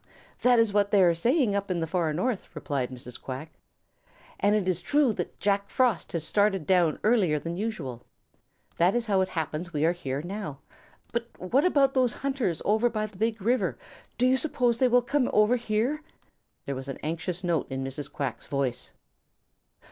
[0.41, 3.21] "That is what they say up in the Far North," replied Mrs.
[3.21, 3.51] Quack.
[4.39, 8.01] "And it is true that Jack Frost had started down earlier than usual.
[8.77, 10.57] That is how it happens we are here now.
[11.13, 11.29] But
[11.65, 13.77] about those hunters over by the Big River,
[14.17, 16.01] do you suppose they will come over here?"
[16.65, 18.11] There was an anxious note in Mrs.
[18.11, 18.93] Quack's voice.